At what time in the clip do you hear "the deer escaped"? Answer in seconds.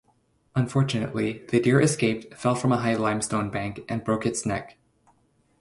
1.49-2.33